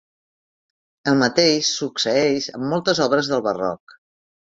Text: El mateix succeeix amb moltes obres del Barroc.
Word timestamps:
El 1.11 1.19
mateix 1.19 1.71
succeeix 1.83 2.51
amb 2.57 2.69
moltes 2.73 3.07
obres 3.09 3.33
del 3.35 3.49
Barroc. 3.53 4.01